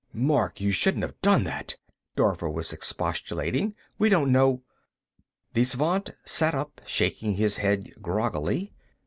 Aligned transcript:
"Mark, 0.13 0.59
you 0.59 0.71
shouldn't 0.71 1.03
have 1.03 1.21
done 1.21 1.43
that," 1.43 1.77
Dorver 2.17 2.49
was 2.51 2.73
expostulating. 2.73 3.75
"We 3.99 4.09
don't 4.09 4.31
know...." 4.31 4.63
The 5.53 5.63
Svant 5.63 6.09
sat 6.25 6.55
up, 6.55 6.81
shaking 6.87 7.35
his 7.35 7.57
head 7.57 7.87
groggily. 8.01 8.73